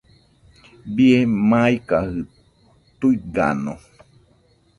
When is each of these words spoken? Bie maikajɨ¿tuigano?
Bie 0.95 1.19
maikajɨ¿tuigano? 1.49 3.73